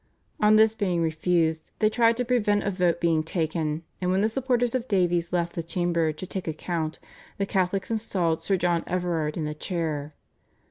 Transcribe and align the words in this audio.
On 0.39 0.55
this 0.55 0.73
being 0.73 1.03
refused, 1.03 1.69
they 1.77 1.87
tried 1.87 2.17
to 2.17 2.25
prevent 2.25 2.63
a 2.63 2.71
vote 2.71 2.99
being 2.99 3.21
taken, 3.21 3.83
and 4.01 4.09
when 4.09 4.21
the 4.21 4.29
supporters 4.29 4.73
of 4.73 4.87
Davies 4.87 5.31
left 5.31 5.53
the 5.53 5.61
chamber 5.61 6.11
to 6.11 6.25
take 6.25 6.47
a 6.47 6.53
count, 6.53 6.97
the 7.37 7.45
Catholics 7.45 7.91
installed 7.91 8.41
Sir 8.41 8.57
John 8.57 8.83
Everard 8.87 9.37
in 9.37 9.45
the 9.45 9.53
chair. 9.53 10.15